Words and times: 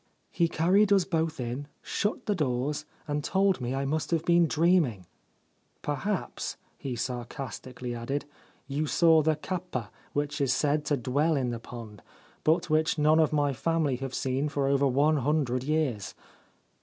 He 0.31 0.47
carried 0.47 0.91
us 0.91 1.05
both 1.05 1.39
in, 1.39 1.67
shut 1.83 2.25
the 2.25 2.33
doors, 2.33 2.85
and 3.07 3.23
told 3.23 3.61
me 3.61 3.75
I 3.75 3.85
must 3.85 4.09
have 4.09 4.25
been 4.25 4.47
dreaming." 4.47 5.05
Perhaps," 5.83 6.57
he 6.75 6.95
sarcastically 6.95 7.93
added," 7.93 8.25
you 8.75 8.87
saw 8.87 9.21
the 9.21 9.35
kappa 9.35 9.91
which 10.13 10.41
is 10.41 10.53
said 10.53 10.85
to 10.85 10.97
dwell 10.97 11.35
in 11.35 11.51
the 11.51 11.59
pond, 11.59 12.01
but 12.43 12.67
which 12.67 12.97
none 12.97 13.19
of 13.19 13.31
my 13.31 13.53
family 13.53 13.97
have 13.97 14.15
seen 14.15 14.49
for 14.49 14.65
over 14.67 14.87
one 14.87 15.17
hundred 15.17 15.63
years." 15.63 16.15